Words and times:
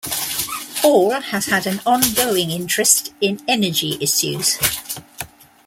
Hall 0.81 1.11
has 1.11 1.45
had 1.45 1.67
an 1.67 1.79
ongoing 1.85 2.49
interest 2.49 3.13
in 3.21 3.39
energy 3.47 3.99
issues. 4.01 4.57